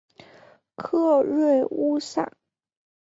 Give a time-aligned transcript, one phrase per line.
[0.75, 2.31] 克瑞乌萨。